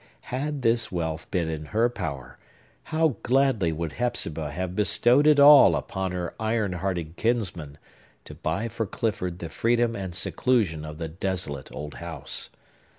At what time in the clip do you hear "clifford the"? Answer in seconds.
8.87-9.47